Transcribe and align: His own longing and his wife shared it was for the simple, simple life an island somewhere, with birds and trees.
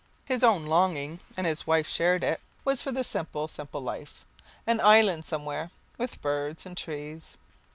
His 0.25 0.43
own 0.43 0.65
longing 0.65 1.19
and 1.37 1.45
his 1.45 1.67
wife 1.67 1.87
shared 1.87 2.23
it 2.23 2.41
was 2.65 2.81
for 2.81 2.91
the 2.91 3.03
simple, 3.03 3.47
simple 3.47 3.81
life 3.81 4.25
an 4.65 4.79
island 4.81 5.25
somewhere, 5.25 5.69
with 5.99 6.21
birds 6.23 6.65
and 6.65 6.75
trees. 6.75 7.37